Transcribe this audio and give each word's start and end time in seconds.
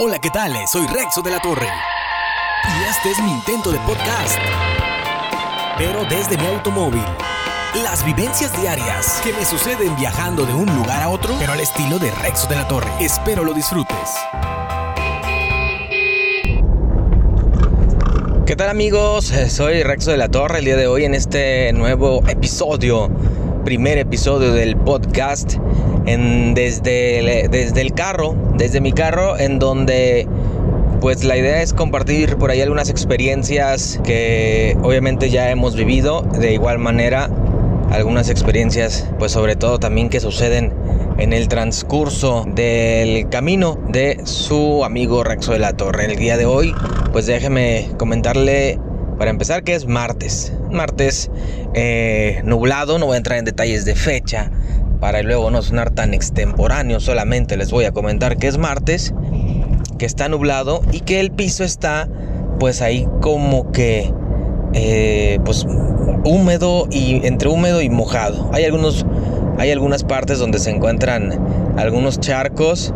Hola, 0.00 0.20
¿qué 0.20 0.30
tal? 0.30 0.54
Soy 0.68 0.86
Rexo 0.86 1.22
de 1.22 1.32
la 1.32 1.40
Torre. 1.40 1.66
Y 1.66 2.88
este 2.88 3.10
es 3.10 3.20
mi 3.20 3.32
intento 3.32 3.72
de 3.72 3.80
podcast. 3.80 4.38
Pero 5.76 6.04
desde 6.04 6.38
mi 6.38 6.46
automóvil. 6.46 7.02
Las 7.82 8.04
vivencias 8.04 8.56
diarias 8.60 9.20
que 9.24 9.32
me 9.32 9.44
suceden 9.44 9.96
viajando 9.96 10.46
de 10.46 10.54
un 10.54 10.66
lugar 10.66 11.02
a 11.02 11.08
otro, 11.08 11.34
pero 11.40 11.52
al 11.52 11.58
estilo 11.58 11.98
de 11.98 12.12
Rexo 12.12 12.46
de 12.46 12.54
la 12.54 12.68
Torre. 12.68 12.88
Espero 13.00 13.42
lo 13.42 13.52
disfrutes. 13.52 14.14
¿Qué 18.46 18.54
tal 18.54 18.68
amigos? 18.68 19.32
Eh, 19.32 19.50
Soy 19.50 19.82
Rexo 19.82 20.12
de 20.12 20.16
la 20.16 20.28
Torre 20.28 20.60
el 20.60 20.64
día 20.64 20.76
de 20.76 20.86
hoy 20.86 21.06
en 21.06 21.14
este 21.16 21.72
nuevo 21.72 22.22
episodio, 22.28 23.10
primer 23.68 23.98
episodio 23.98 24.54
del 24.54 24.78
podcast 24.78 25.56
en, 26.06 26.54
desde, 26.54 27.48
desde 27.50 27.82
el 27.82 27.92
carro, 27.92 28.34
desde 28.56 28.80
mi 28.80 28.92
carro, 28.92 29.38
en 29.38 29.58
donde 29.58 30.26
pues 31.02 31.22
la 31.22 31.36
idea 31.36 31.60
es 31.60 31.74
compartir 31.74 32.36
por 32.36 32.50
ahí 32.50 32.62
algunas 32.62 32.88
experiencias 32.88 34.00
que 34.04 34.74
obviamente 34.82 35.28
ya 35.28 35.50
hemos 35.50 35.76
vivido, 35.76 36.22
de 36.22 36.54
igual 36.54 36.78
manera 36.78 37.28
algunas 37.90 38.30
experiencias 38.30 39.06
pues 39.18 39.32
sobre 39.32 39.54
todo 39.54 39.78
también 39.78 40.08
que 40.08 40.20
suceden 40.20 40.72
en 41.18 41.34
el 41.34 41.48
transcurso 41.48 42.46
del 42.48 43.28
camino 43.28 43.78
de 43.90 44.18
su 44.24 44.82
amigo 44.82 45.24
Rexo 45.24 45.52
de 45.52 45.58
la 45.58 45.74
Torre. 45.74 46.06
El 46.06 46.16
día 46.16 46.38
de 46.38 46.46
hoy 46.46 46.74
pues 47.12 47.26
déjeme 47.26 47.90
comentarle 47.98 48.78
para 49.18 49.30
empezar 49.30 49.64
que 49.64 49.74
es 49.74 49.86
martes, 49.86 50.52
martes 50.70 51.30
eh, 51.74 52.40
nublado, 52.44 52.98
no 52.98 53.06
voy 53.06 53.14
a 53.14 53.18
entrar 53.18 53.38
en 53.38 53.44
detalles 53.44 53.84
de 53.84 53.94
fecha, 53.94 54.50
para 55.00 55.22
luego 55.22 55.50
no 55.50 55.62
sonar 55.62 55.90
tan 55.90 56.14
extemporáneo, 56.14 57.00
solamente 57.00 57.56
les 57.56 57.70
voy 57.70 57.84
a 57.84 57.92
comentar 57.92 58.36
que 58.36 58.48
es 58.48 58.58
martes, 58.58 59.12
que 59.98 60.06
está 60.06 60.28
nublado 60.28 60.80
y 60.92 61.00
que 61.00 61.20
el 61.20 61.30
piso 61.30 61.64
está 61.64 62.08
pues 62.58 62.82
ahí 62.82 63.06
como 63.20 63.70
que 63.72 64.12
eh, 64.72 65.38
pues 65.44 65.66
húmedo 66.24 66.88
y 66.90 67.26
entre 67.26 67.48
húmedo 67.48 67.82
y 67.82 67.88
mojado. 67.88 68.50
Hay 68.52 68.64
algunos 68.64 69.06
hay 69.58 69.72
algunas 69.72 70.04
partes 70.04 70.38
donde 70.38 70.60
se 70.60 70.70
encuentran 70.70 71.74
algunos 71.76 72.20
charcos 72.20 72.94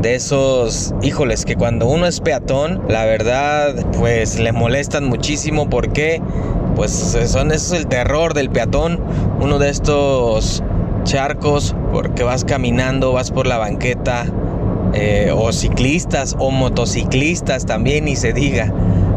de 0.00 0.14
esos, 0.14 0.94
híjoles, 1.02 1.44
que 1.44 1.56
cuando 1.56 1.86
uno 1.86 2.06
es 2.06 2.20
peatón, 2.20 2.82
la 2.88 3.04
verdad, 3.04 3.74
pues 3.98 4.38
le 4.38 4.52
molestan 4.52 5.04
muchísimo 5.04 5.68
porque, 5.68 6.22
pues 6.74 6.90
son, 7.26 7.52
es 7.52 7.72
el 7.72 7.86
terror 7.86 8.32
del 8.34 8.50
peatón, 8.50 9.00
uno 9.40 9.58
de 9.58 9.68
estos 9.68 10.62
charcos 11.04 11.74
porque 11.92 12.22
vas 12.22 12.44
caminando, 12.44 13.12
vas 13.12 13.30
por 13.30 13.46
la 13.46 13.58
banqueta, 13.58 14.26
eh, 14.94 15.32
o 15.34 15.52
ciclistas 15.52 16.34
o 16.38 16.50
motociclistas 16.50 17.66
también, 17.66 18.08
y 18.08 18.16
se 18.16 18.32
diga. 18.32 18.72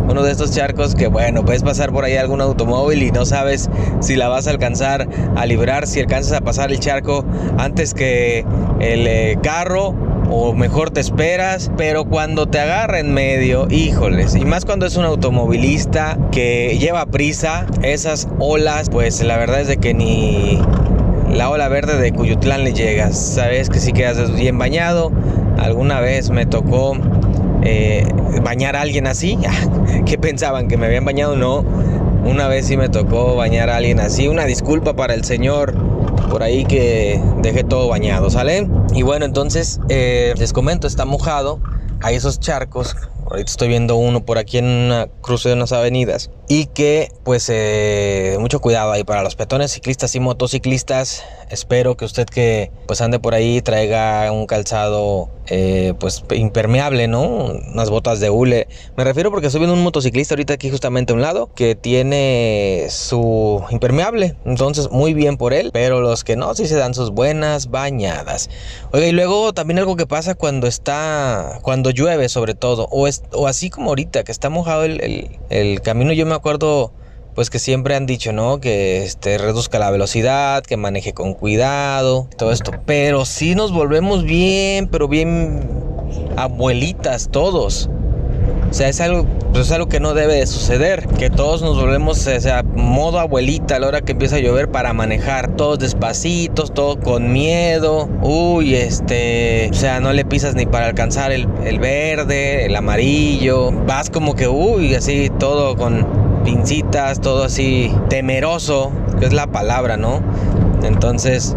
Uno 0.09 0.21
de 0.21 0.31
estos 0.31 0.51
charcos 0.51 0.95
que, 0.95 1.07
bueno, 1.07 1.45
puedes 1.45 1.63
pasar 1.63 1.93
por 1.93 2.03
ahí 2.03 2.17
algún 2.17 2.41
automóvil 2.41 3.03
y 3.03 3.11
no 3.11 3.25
sabes 3.25 3.69
si 4.01 4.17
la 4.17 4.27
vas 4.27 4.47
a 4.47 4.49
alcanzar 4.49 5.07
a 5.37 5.45
librar, 5.45 5.87
si 5.87 6.01
alcanzas 6.01 6.33
a 6.33 6.41
pasar 6.41 6.73
el 6.73 6.79
charco 6.81 7.23
antes 7.57 7.93
que 7.93 8.45
el 8.81 9.07
eh, 9.07 9.39
carro 9.41 9.95
o 10.29 10.53
mejor 10.53 10.91
te 10.91 10.99
esperas, 10.99 11.71
pero 11.77 12.05
cuando 12.05 12.47
te 12.47 12.59
agarra 12.59 12.99
en 12.99 13.13
medio, 13.13 13.67
híjoles, 13.69 14.35
y 14.35 14.45
más 14.45 14.65
cuando 14.65 14.85
es 14.85 14.95
un 14.95 15.05
automovilista 15.05 16.17
que 16.31 16.77
lleva 16.79 17.05
prisa, 17.05 17.65
esas 17.81 18.27
olas, 18.39 18.89
pues 18.89 19.21
la 19.23 19.37
verdad 19.37 19.61
es 19.61 19.67
de 19.67 19.77
que 19.77 19.93
ni 19.93 20.59
la 21.33 21.49
ola 21.49 21.67
verde 21.67 21.97
de 21.97 22.11
Cuyutlán 22.11 22.63
le 22.63 22.73
llegas. 22.73 23.17
Sabes 23.17 23.69
que 23.69 23.79
si 23.79 23.91
quedas 23.91 24.31
bien 24.35 24.57
bañado. 24.57 25.11
Alguna 25.57 25.99
vez 25.99 26.29
me 26.29 26.45
tocó 26.45 26.95
eh, 27.63 28.05
bañar 28.43 28.75
a 28.75 28.81
alguien 28.81 29.07
así. 29.07 29.37
¿Qué 30.05 30.17
pensaban? 30.17 30.67
¿Que 30.67 30.77
me 30.77 30.85
habían 30.85 31.05
bañado? 31.05 31.35
No. 31.35 31.63
Una 32.25 32.47
vez 32.47 32.67
sí 32.67 32.77
me 32.77 32.89
tocó 32.89 33.35
bañar 33.35 33.69
a 33.69 33.77
alguien 33.77 33.99
así. 33.99 34.27
Una 34.27 34.45
disculpa 34.45 34.93
para 34.93 35.13
el 35.13 35.23
señor 35.23 35.73
por 36.29 36.43
ahí 36.43 36.65
que 36.65 37.21
dejé 37.41 37.63
todo 37.63 37.87
bañado, 37.87 38.29
¿sale? 38.29 38.67
Y 38.93 39.03
bueno, 39.03 39.25
entonces 39.25 39.79
eh, 39.89 40.33
les 40.37 40.53
comento, 40.53 40.87
está 40.87 41.05
mojado. 41.05 41.59
Hay 42.01 42.15
esos 42.15 42.39
charcos 42.39 42.95
ahorita 43.33 43.49
estoy 43.49 43.67
viendo 43.67 43.95
uno 43.95 44.25
por 44.25 44.37
aquí 44.37 44.57
en 44.57 44.65
una 44.65 45.07
cruce 45.21 45.49
de 45.49 45.55
unas 45.55 45.71
avenidas 45.71 46.29
y 46.47 46.67
que 46.67 47.11
pues 47.23 47.49
eh, 47.49 48.37
mucho 48.39 48.59
cuidado 48.59 48.91
ahí 48.91 49.03
para 49.03 49.23
los 49.23 49.35
peatones, 49.35 49.71
ciclistas 49.71 50.13
y 50.15 50.19
motociclistas. 50.19 51.23
Espero 51.53 51.95
que 51.95 52.05
usted 52.05 52.25
que 52.25 52.71
pues 52.87 52.99
ande 53.01 53.19
por 53.19 53.35
ahí 53.35 53.61
traiga 53.61 54.31
un 54.31 54.47
calzado 54.47 55.29
eh, 55.45 55.93
pues 55.99 56.23
impermeable, 56.31 57.07
¿no? 57.07 57.21
Unas 57.21 57.91
botas 57.91 58.19
de 58.19 58.31
hule. 58.31 58.67
Me 58.97 59.03
refiero 59.03 59.29
porque 59.29 59.47
estoy 59.47 59.59
viendo 59.59 59.75
un 59.75 59.83
motociclista 59.83 60.33
ahorita 60.33 60.55
aquí 60.55 60.71
justamente 60.71 61.13
a 61.13 61.15
un 61.15 61.21
lado 61.21 61.51
que 61.53 61.75
tiene 61.75 62.87
su 62.89 63.63
impermeable. 63.69 64.35
Entonces 64.45 64.89
muy 64.89 65.13
bien 65.13 65.37
por 65.37 65.53
él, 65.53 65.69
pero 65.71 66.01
los 66.01 66.23
que 66.23 66.35
no, 66.35 66.55
sí 66.55 66.65
se 66.65 66.75
dan 66.75 66.95
sus 66.95 67.11
buenas 67.11 67.69
bañadas. 67.69 68.49
Oiga, 68.91 69.05
y 69.05 69.11
luego 69.11 69.53
también 69.53 69.77
algo 69.77 69.95
que 69.95 70.07
pasa 70.07 70.33
cuando 70.33 70.65
está, 70.65 71.59
cuando 71.61 71.91
llueve 71.91 72.29
sobre 72.29 72.55
todo, 72.55 72.87
o, 72.89 73.05
es, 73.05 73.21
o 73.31 73.45
así 73.45 73.69
como 73.69 73.91
ahorita 73.91 74.23
que 74.23 74.31
está 74.31 74.49
mojado 74.49 74.85
el, 74.85 74.99
el, 75.03 75.37
el 75.51 75.81
camino, 75.81 76.13
yo 76.13 76.25
me 76.25 76.33
acuerdo 76.33 76.93
pues 77.33 77.49
que 77.49 77.59
siempre 77.59 77.95
han 77.95 78.05
dicho, 78.05 78.31
¿no? 78.33 78.59
Que 78.59 79.03
este, 79.03 79.37
reduzca 79.37 79.79
la 79.79 79.91
velocidad, 79.91 80.63
que 80.63 80.77
maneje 80.77 81.13
con 81.13 81.33
cuidado, 81.33 82.27
todo 82.37 82.51
esto. 82.51 82.71
Pero 82.85 83.25
si 83.25 83.55
nos 83.55 83.71
volvemos 83.71 84.23
bien, 84.23 84.87
pero 84.87 85.07
bien 85.07 85.67
abuelitas 86.37 87.29
todos. 87.31 87.89
O 88.69 88.75
sea, 88.75 88.89
es 88.89 89.01
algo, 89.01 89.27
pues 89.51 89.67
es 89.67 89.71
algo 89.71 89.87
que 89.87 89.99
no 89.99 90.15
debe 90.15 90.33
de 90.35 90.47
suceder. 90.47 91.07
Que 91.07 91.29
todos 91.29 91.61
nos 91.61 91.79
volvemos, 91.79 92.25
o 92.25 92.41
sea, 92.41 92.63
modo 92.63 93.19
abuelita 93.19 93.75
a 93.75 93.79
la 93.79 93.87
hora 93.87 94.01
que 94.01 94.13
empieza 94.13 94.37
a 94.37 94.39
llover 94.39 94.71
para 94.71 94.93
manejar. 94.93 95.55
Todos 95.55 95.77
despacitos, 95.77 96.73
todo 96.73 96.99
con 96.99 97.31
miedo. 97.31 98.09
Uy, 98.23 98.75
este, 98.75 99.69
o 99.71 99.75
sea, 99.75 99.99
no 99.99 100.11
le 100.11 100.25
pisas 100.25 100.55
ni 100.55 100.65
para 100.65 100.87
alcanzar 100.87 101.31
el, 101.31 101.47
el 101.63 101.77
verde, 101.77 102.65
el 102.65 102.75
amarillo. 102.75 103.71
Vas 103.85 104.09
como 104.09 104.35
que, 104.35 104.47
uy, 104.47 104.95
así, 104.95 105.29
todo 105.37 105.75
con 105.75 106.22
pincitas, 106.43 107.19
todo 107.21 107.43
así 107.43 107.93
temeroso, 108.09 108.91
que 109.19 109.25
es 109.25 109.33
la 109.33 109.47
palabra, 109.47 109.97
¿no? 109.97 110.21
Entonces, 110.83 111.55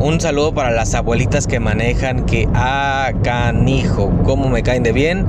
un 0.00 0.20
saludo 0.20 0.52
para 0.52 0.70
las 0.70 0.94
abuelitas 0.94 1.46
que 1.46 1.60
manejan, 1.60 2.26
que 2.26 2.48
ah, 2.54 3.12
canijo, 3.22 4.12
cómo 4.24 4.48
me 4.48 4.62
caen 4.62 4.82
de 4.82 4.92
bien. 4.92 5.26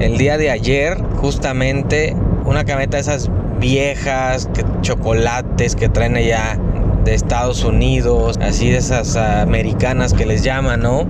El 0.00 0.18
día 0.18 0.36
de 0.36 0.50
ayer, 0.50 0.98
justamente, 1.16 2.14
una 2.44 2.64
camioneta 2.64 2.98
de 2.98 3.02
esas 3.02 3.30
viejas, 3.58 4.48
que, 4.52 4.64
chocolates 4.82 5.74
que 5.74 5.88
traen 5.88 6.16
allá 6.16 6.58
de 7.04 7.14
Estados 7.14 7.64
Unidos, 7.64 8.38
así 8.42 8.70
de 8.70 8.78
esas 8.78 9.16
americanas 9.16 10.14
que 10.14 10.26
les 10.26 10.42
llaman, 10.42 10.80
¿no? 10.80 11.06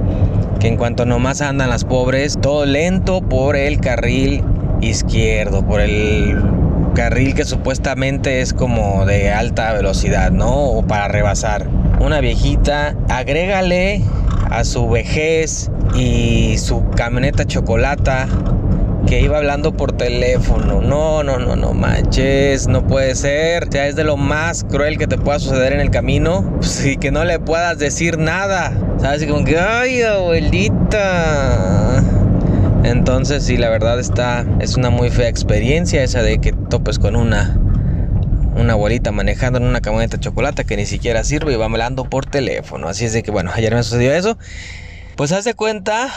Que 0.61 0.69
en 0.69 0.77
cuanto 0.77 1.05
nomás 1.05 1.41
andan 1.41 1.71
las 1.71 1.85
pobres, 1.85 2.39
todo 2.41 2.65
lento 2.65 3.21
por 3.21 3.57
el 3.57 3.81
carril 3.81 4.43
izquierdo, 4.81 5.65
por 5.67 5.81
el 5.81 6.37
carril 6.95 7.35
que 7.35 7.45
supuestamente 7.45 8.41
es 8.41 8.55
como 8.55 9.05
de 9.05 9.31
alta 9.31 9.73
velocidad, 9.73 10.31
¿no? 10.31 10.55
O 10.55 10.87
para 10.87 11.09
rebasar. 11.09 11.69
Una 12.01 12.21
viejita, 12.21 12.97
agrégale 13.09 14.03
a 14.51 14.65
su 14.65 14.89
vejez 14.89 15.71
y 15.95 16.57
su 16.59 16.89
camioneta 16.91 17.45
chocolata 17.45 18.29
que 19.07 19.21
iba 19.21 19.37
hablando 19.37 19.73
por 19.73 19.93
teléfono. 19.93 20.81
No, 20.81 21.23
no, 21.23 21.39
no, 21.39 21.57
no 21.57 21.75
manches, 21.75 22.69
no 22.69 22.87
puede 22.87 23.15
ser. 23.15 23.69
O 23.69 23.73
sea, 23.73 23.87
es 23.87 23.97
de 23.97 24.05
lo 24.05 24.17
más 24.17 24.65
cruel 24.65 24.99
que 24.99 25.07
te 25.07 25.19
pueda 25.19 25.39
suceder 25.39 25.73
en 25.73 25.81
el 25.81 25.91
camino. 25.91 26.55
Pues, 26.57 26.85
y 26.87 26.97
que 26.97 27.11
no 27.11 27.25
le 27.25 27.39
puedas 27.39 27.79
decir 27.79 28.19
nada. 28.19 28.73
¿Sabes? 28.99 29.23
Y 29.23 29.27
como 29.27 29.45
que, 29.45 29.59
ay, 29.59 30.03
abuelita. 30.03 32.03
Entonces, 32.85 33.45
sí, 33.45 33.57
la 33.57 33.71
verdad 33.71 33.99
está, 33.99 34.45
es 34.61 34.77
una 34.77 34.91
muy 34.91 35.11
fea 35.11 35.29
experiencia 35.29 36.03
esa 36.03 36.23
de 36.23 36.39
que 36.39 36.55
topes 36.75 36.99
con 36.99 37.15
una, 37.15 37.57
una 38.57 38.73
abuelita 38.73 39.13
manejando 39.13 39.61
en 39.61 39.65
una 39.65 39.81
camioneta 39.81 40.17
de 40.17 40.25
chocolate 40.25 40.65
que 40.65 40.77
ni 40.77 40.87
siquiera 40.87 41.23
sirve 41.23 41.53
y 41.53 41.57
va 41.57 41.67
hablando 41.67 42.11
por 42.11 42.27
teléfono. 42.27 42.89
Así 42.89 43.05
es 43.05 43.13
de 43.13 43.23
que, 43.23 43.31
bueno, 43.31 43.53
ayer 43.55 43.73
me 43.73 43.81
sucedió 43.85 44.13
eso. 44.13 44.37
Pues 45.15 45.31
haz 45.31 45.45
de 45.45 45.55
cuenta, 45.55 46.09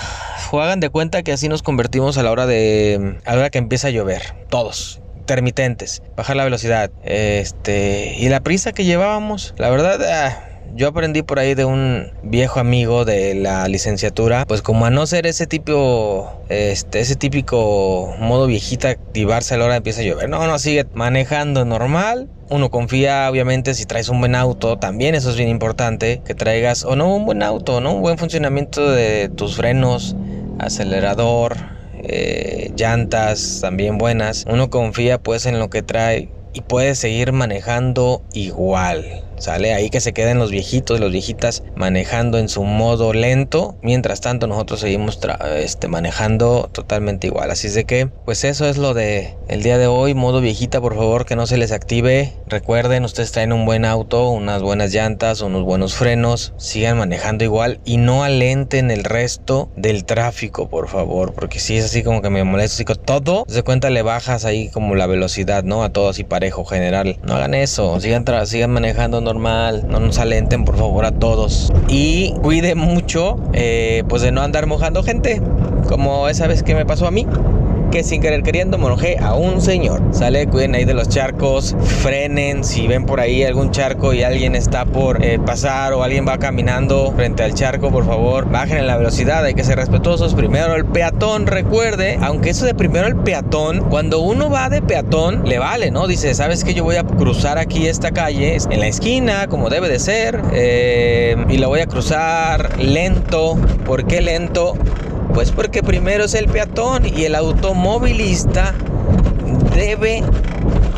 o 0.50 0.60
de 0.66 0.90
cuenta 0.90 1.22
que 1.22 1.32
así 1.32 1.48
nos 1.48 1.62
convertimos 1.62 2.18
a 2.18 2.24
la 2.24 2.32
hora 2.32 2.48
de, 2.48 3.20
a 3.26 3.34
la 3.34 3.42
hora 3.42 3.50
que 3.52 3.60
empieza 3.60 3.90
a 3.90 3.92
llover, 3.92 4.34
todos, 4.50 5.00
intermitentes, 5.20 6.02
bajar 6.16 6.36
la 6.36 6.44
velocidad, 6.44 6.90
este, 7.04 8.16
y 8.18 8.28
la 8.30 8.40
prisa 8.40 8.72
que 8.72 8.84
llevábamos, 8.84 9.54
la 9.60 9.70
verdad, 9.70 10.02
ah, 10.12 10.57
yo 10.78 10.90
aprendí 10.90 11.24
por 11.24 11.40
ahí 11.40 11.56
de 11.56 11.66
un 11.66 12.12
viejo 12.22 12.60
amigo 12.60 13.04
de 13.04 13.34
la 13.34 13.68
licenciatura, 13.68 14.46
pues 14.46 14.62
como 14.62 14.86
a 14.86 14.92
no 14.92 15.08
ser 15.08 15.26
ese 15.26 15.48
tipo, 15.48 16.44
este, 16.50 17.00
ese 17.00 17.16
típico 17.16 18.14
modo 18.20 18.46
viejita, 18.46 18.90
activarse 18.90 19.56
a 19.56 19.58
la 19.58 19.66
hora 19.66 19.76
empieza 19.78 20.02
a 20.02 20.04
llover. 20.04 20.30
No, 20.30 20.46
no, 20.46 20.60
sigue 20.60 20.86
manejando 20.94 21.66
normal. 21.66 22.30
Uno 22.50 22.70
confía, 22.70 23.28
obviamente, 23.30 23.74
si 23.74 23.86
traes 23.86 24.08
un 24.10 24.20
buen 24.20 24.36
auto, 24.36 24.78
también 24.78 25.16
eso 25.16 25.32
es 25.32 25.36
bien 25.36 25.50
importante, 25.50 26.22
que 26.24 26.36
traigas, 26.36 26.86
o 26.86 26.96
no, 26.96 27.14
un 27.14 27.26
buen 27.26 27.42
auto, 27.42 27.82
¿no? 27.82 27.96
Un 27.96 28.02
buen 28.02 28.20
funcionamiento 28.20 28.92
de 28.92 29.30
tus 29.30 29.56
frenos, 29.56 30.16
acelerador, 30.60 31.58
eh, 32.04 32.72
llantas 32.78 33.60
también 33.62 33.98
buenas, 33.98 34.46
uno 34.48 34.70
confía 34.70 35.18
pues 35.18 35.48
en 35.48 35.58
lo 35.58 35.70
que 35.70 35.82
trae 35.82 36.30
y 36.54 36.62
puede 36.62 36.94
seguir 36.94 37.32
manejando 37.32 38.22
igual. 38.34 39.27
Sale 39.38 39.74
ahí 39.74 39.90
que 39.90 40.02
se 40.02 40.14
queden 40.14 40.40
los 40.40 40.52
viejitos 40.52 41.00
los 41.00 41.12
viejitas 41.12 41.64
manejando 41.76 42.38
en 42.38 42.50
su 42.50 42.64
modo 42.64 43.14
lento. 43.14 43.76
Mientras 43.82 44.22
tanto 44.22 44.48
nosotros 44.48 44.80
seguimos 44.80 45.20
este, 45.58 45.88
manejando 45.88 46.70
totalmente 46.72 47.28
igual. 47.28 47.52
Así 47.52 47.68
es 47.68 47.74
de 47.74 47.86
que 47.86 48.08
pues 48.26 48.44
eso 48.44 48.68
es 48.68 48.78
lo 48.78 48.94
de 48.94 49.36
el 49.48 49.64
día 49.64 49.78
de 49.78 49.88
hoy. 49.88 50.14
Modo 50.14 50.42
viejita 50.42 50.82
por 50.82 50.96
favor 50.96 51.26
que 51.26 51.36
no 51.36 51.48
se 51.48 51.58
les 51.58 51.72
active. 51.72 52.34
Recuerden 52.48 53.04
ustedes 53.04 53.32
traen 53.32 53.54
un 53.54 53.66
buen 53.66 53.86
auto, 53.86 54.30
unas 54.30 54.62
buenas 54.62 54.94
llantas, 54.94 55.42
unos 55.42 55.64
buenos 55.64 55.96
frenos. 55.96 56.54
Sigan 56.58 56.98
manejando 56.98 57.44
igual 57.44 57.80
y 57.86 57.98
no 57.98 58.24
alenten 58.24 58.92
el 58.92 59.04
resto 59.04 59.70
del 59.76 60.06
tráfico 60.06 60.70
por 60.70 60.88
favor. 60.88 61.34
Porque 61.34 61.60
si 61.60 61.78
es 61.78 61.86
así 61.86 62.04
como 62.04 62.22
que 62.22 62.30
me 62.30 62.44
molesta. 62.44 62.68
Así 62.78 62.86
todo 63.06 63.46
se 63.48 63.64
cuenta 63.64 63.90
le 63.90 64.02
bajas 64.02 64.46
ahí 64.46 64.70
como 64.70 64.96
la 64.96 65.08
velocidad 65.08 65.64
no 65.64 65.84
a 65.84 65.90
todos 65.90 66.20
y 66.20 66.24
parejo 66.24 66.66
general. 66.66 67.18
No 67.24 67.36
hagan 67.36 67.54
eso. 67.54 68.00
Sigan, 68.00 68.26
sigan 68.46 68.72
manejando 68.72 69.22
normal, 69.28 69.86
no 69.90 70.00
nos 70.00 70.20
alenten 70.20 70.64
por 70.64 70.78
favor 70.78 71.06
a 71.06 71.12
todos. 71.12 71.72
Y 71.88 72.34
cuide 72.42 72.76
mucho 72.76 73.38
eh, 73.54 74.04
pues 74.08 74.22
de 74.22 74.32
no 74.32 74.42
andar 74.42 74.66
mojando 74.68 75.04
gente, 75.04 75.42
como 75.88 76.30
esa 76.30 76.48
vez 76.48 76.64
que 76.64 76.76
me 76.76 76.86
pasó 76.86 77.08
a 77.08 77.12
mí 77.12 77.28
que 77.90 78.04
sin 78.04 78.22
querer 78.22 78.44
queriendo 78.44 78.78
monojé 78.78 79.18
a 79.20 79.36
un 79.36 79.62
señor. 79.62 80.02
Sale, 80.12 80.48
cuiden 80.48 80.76
ahí 80.76 80.86
de 80.86 80.94
los 80.94 81.10
charcos, 81.10 81.76
frenen 81.80 82.64
si 82.64 82.88
ven 82.88 83.06
por 83.06 83.20
ahí 83.20 83.44
algún 83.44 83.72
charco 83.72 84.14
y 84.14 84.24
alguien 84.24 84.56
está 84.56 84.86
por 84.86 85.24
eh, 85.24 85.40
pasar 85.40 85.94
o 85.94 86.04
alguien 86.04 86.28
va 86.28 86.38
caminando 86.38 87.14
frente 87.16 87.44
al 87.44 87.54
charco, 87.54 87.92
por 87.92 88.06
favor, 88.06 88.50
bajen 88.50 88.78
en 88.78 88.88
la 88.88 88.98
velocidad, 88.98 89.44
hay 89.46 89.54
que 89.54 89.64
ser 89.64 89.78
respetuosos. 89.78 90.34
Primero 90.34 90.76
el 90.76 90.86
peatón, 90.86 91.48
recuerde, 91.48 92.18
aunque 92.22 92.50
eso 92.50 92.66
de 92.66 92.74
primero 92.74 93.08
el 93.08 93.16
peatón, 93.16 93.86
cuando 93.90 94.20
uno 94.20 94.50
va 94.50 94.70
de 94.70 94.82
peatón, 94.82 95.44
le 95.46 95.60
vale, 95.60 95.92
¿no? 95.92 96.08
Dice, 96.08 96.34
¿sabes 96.34 96.64
que 96.64 96.74
Yo 96.74 96.84
voy 96.84 96.98
a 96.98 97.04
cruzar 97.04 97.58
aquí 97.58 97.88
esta 97.88 98.12
calle 98.12 98.58
en 98.70 98.80
la 98.80 98.88
esquina, 98.88 99.48
como 99.48 99.70
debe 99.70 99.90
de 99.90 100.00
ser, 100.00 100.42
eh, 100.54 101.36
y 101.50 101.58
la 101.58 101.68
voy 101.68 101.80
a 101.80 101.88
cruzar 101.88 102.78
lento. 102.80 103.58
¿Por 103.86 104.06
qué 104.06 104.22
lento? 104.22 104.76
Pues 105.38 105.52
porque 105.52 105.84
primero 105.84 106.24
es 106.24 106.34
el 106.34 106.48
peatón 106.48 107.04
y 107.06 107.26
el 107.26 107.36
automovilista 107.36 108.74
debe 109.76 110.24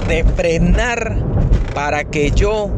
de 0.07 0.23
frenar 0.23 1.17
para 1.75 2.05
que 2.05 2.31
yo 2.31 2.69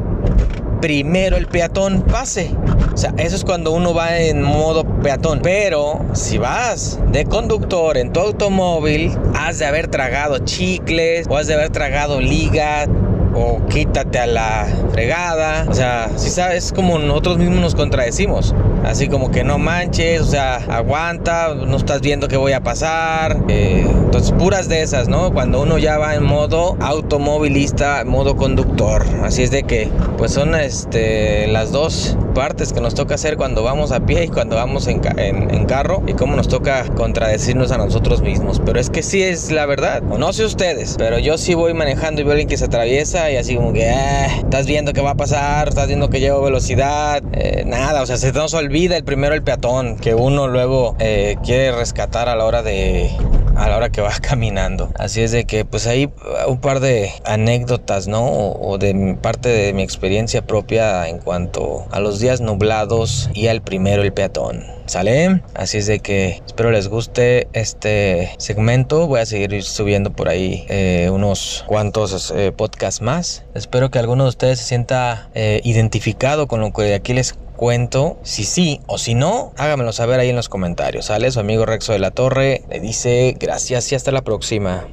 primero 0.82 1.38
el 1.38 1.46
peatón 1.46 2.02
pase. 2.02 2.50
O 2.92 2.98
sea, 2.98 3.14
eso 3.18 3.36
es 3.36 3.46
cuando 3.46 3.74
uno 3.74 3.94
va 3.94 4.18
en 4.18 4.42
modo 4.42 4.84
peatón. 5.04 5.42
Pero 5.44 6.04
si 6.14 6.40
vas 6.40 7.00
de 7.12 7.26
conductor 7.26 7.96
en 7.96 8.12
tu 8.12 8.22
automóvil, 8.22 9.16
has 9.36 9.60
de 9.60 9.68
haber 9.68 9.88
tragado 9.88 10.40
chicles 10.40 11.28
o 11.30 11.38
has 11.38 11.46
de 11.46 11.54
haber 11.54 11.70
tragado 11.70 12.20
ligas 12.20 12.90
o 13.36 13.64
quítate 13.68 14.18
a 14.18 14.26
la 14.26 14.68
fregada. 14.92 15.68
O 15.70 15.76
sea, 15.76 16.10
si 16.16 16.32
sabes 16.32 16.74
como 16.74 16.98
nosotros 16.98 17.38
mismos 17.38 17.60
nos 17.60 17.76
contradecimos. 17.76 18.56
Así 18.84 19.08
como 19.08 19.32
que 19.32 19.44
no 19.44 19.58
manches, 19.58 20.22
o 20.22 20.26
sea, 20.26 20.56
aguanta, 20.56 21.54
no 21.56 21.78
estás 21.78 22.02
viendo 22.02 22.28
qué 22.28 22.38
voy 22.38 22.54
a 22.54 22.62
pasar. 22.62 23.38
Eh, 23.48 23.86
entonces, 23.88 24.34
puras 24.38 24.68
de 24.68 24.82
esas, 24.82 25.08
¿no? 25.08 25.32
Cuando 25.34 25.62
uno 25.62 25.78
ya 25.78 25.98
va 25.98 26.16
en 26.16 26.24
modo 26.24 26.76
automovilista, 26.80 28.04
modo 28.06 28.36
conductor. 28.36 29.06
Así 29.24 29.44
es 29.44 29.52
de 29.52 29.64
que, 29.64 29.90
pues 30.18 30.32
son 30.32 30.56
este, 30.56 31.48
las 31.48 31.72
dos 31.72 32.18
partes 32.34 32.74
que 32.74 32.82
nos 32.82 32.96
toca 32.96 33.16
hacer 33.16 33.38
cuando 33.38 33.64
vamos 33.64 33.92
a 33.92 34.06
pie 34.06 34.26
y 34.26 34.28
cuando 34.30 34.56
vamos 34.56 34.88
en, 34.88 35.02
en, 35.18 35.66
carro 35.66 36.02
y 36.08 36.14
cómo 36.14 36.36
nos 36.36 36.48
toca 36.48 36.86
contradecirnos 36.96 37.72
a 37.72 37.78
nosotros 37.78 38.22
mismos. 38.22 38.62
Pero 38.66 38.80
es 38.80 38.90
que 38.90 39.04
sí 39.04 39.22
es 39.22 39.52
la 39.52 39.66
verdad, 39.66 40.02
o 40.10 40.18
no 40.18 40.34
sé 40.34 40.46
ustedes, 40.46 40.96
pero 40.98 41.20
yo 41.20 41.38
sí 41.38 41.54
voy 41.54 41.74
manejando 41.74 42.22
y 42.22 42.24
veo 42.24 42.32
a 42.32 42.34
alguien 42.34 42.50
que 42.50 42.58
se 42.58 42.66
atraviesa 42.66 43.32
y 43.32 43.38
así 43.38 43.56
como 43.56 43.74
que, 43.74 43.90
ah, 43.90 44.28
estás 44.38 44.66
viendo 44.66 44.94
qué 44.94 45.02
va 45.02 45.12
a 45.12 45.16
pasar, 45.16 45.70
estás 45.70 45.88
viendo 45.88 46.10
que 46.10 46.20
llevo 46.20 46.42
velocidad, 46.42 47.22
eh, 47.34 47.64
nada, 47.66 48.02
o 48.02 48.06
sea, 48.06 48.18
se 48.18 48.32
nos 48.32 48.54
olvida 48.54 48.71
el 48.74 49.04
primero 49.04 49.36
el 49.36 49.44
peatón 49.44 49.98
que 49.98 50.16
uno 50.16 50.48
luego 50.48 50.96
eh, 51.00 51.36
quiere 51.44 51.74
rescatar 51.74 52.30
a 52.30 52.38
la 52.38 52.46
hora 52.46 52.64
de 52.64 53.12
a 53.58 53.68
la 53.68 53.76
hora 53.76 53.90
que 53.90 54.00
va 54.02 54.12
caminando. 54.22 54.90
Así 54.98 55.22
es 55.22 55.32
de 55.32 55.44
que 55.44 55.66
pues 55.66 55.88
hay 55.88 56.10
un 56.48 56.58
par 56.62 56.80
de 56.80 57.12
anécdotas, 57.26 58.08
¿no? 58.08 58.26
O, 58.26 58.78
de 58.78 59.18
parte 59.22 59.50
de 59.50 59.74
mi 59.74 59.84
experiencia 59.84 60.42
propia 60.48 61.10
en 61.10 61.20
cuanto 61.20 61.86
a 61.92 62.00
los 62.00 62.20
días 62.20 62.40
nublados 62.40 63.30
y 63.34 63.48
al 63.48 63.62
primero 63.62 64.04
el 64.04 64.14
peatón. 64.14 64.64
¿Sale? 64.86 65.42
Así 65.54 65.78
es 65.78 65.88
de 65.88 66.00
que 66.00 66.42
espero 66.46 66.72
les 66.72 66.88
guste 66.88 67.50
este 67.54 68.32
segmento. 68.38 69.06
Voy 69.08 69.20
a 69.20 69.26
seguir 69.26 69.64
subiendo 69.64 70.12
por 70.12 70.30
ahí 70.30 70.66
eh, 70.70 71.10
unos 71.12 71.66
cuantos 71.68 72.34
eh, 72.36 72.52
podcasts 72.52 73.02
más. 73.02 73.44
Espero 73.54 73.92
que 73.92 74.00
alguno 74.00 74.24
de 74.24 74.30
ustedes 74.30 74.60
se 74.60 74.66
sienta 74.66 75.30
identificado 75.34 76.48
con 76.48 76.62
lo 76.62 76.72
que 76.72 76.94
aquí 76.94 77.14
les 77.14 77.36
cuento. 77.62 78.18
Si 78.24 78.44
sí 78.44 78.82
o 78.88 78.98
si 78.98 79.14
no, 79.14 79.54
hágamelo 79.56 79.94
saber 79.94 80.20
ahí 80.20 80.30
en 80.30 80.36
los 80.36 80.50
comentarios. 80.50 81.06
¿Sale? 81.06 81.30
Su 81.30 81.40
amigo 81.40 81.64
Rexo 81.64 81.94
de 81.94 82.00
la 82.00 82.10
Torre 82.10 82.64
le 82.72 82.80
dice 82.80 83.38
gracias 83.40 83.92
y 83.92 83.96
hasta 83.96 84.12
la 84.12 84.24
próxima. 84.24 84.84